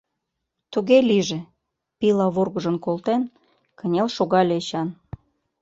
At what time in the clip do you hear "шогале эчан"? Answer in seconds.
4.15-4.87